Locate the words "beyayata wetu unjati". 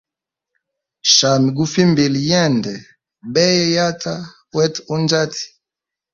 3.33-5.43